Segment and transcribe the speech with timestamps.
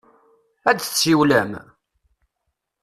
[0.69, 1.51] Ad d-tsiwlem?